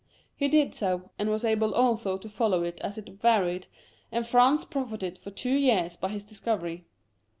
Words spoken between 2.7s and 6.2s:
as it varied, and France profited for two years by